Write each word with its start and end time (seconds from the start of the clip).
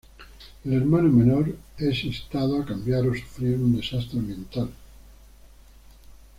El 0.65 0.73
hermano 0.73 1.09
menor 1.09 1.55
es 1.77 2.03
instado 2.05 2.59
a 2.59 2.65
cambiar 2.65 3.05
o 3.05 3.13
sufrir 3.13 3.53
un 3.57 3.75
desastre 3.75 4.17
ambiental. 4.17 4.71